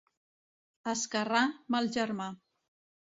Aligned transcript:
Esquerrà, 0.93 1.43
mal 1.77 1.91
germà. 1.99 2.31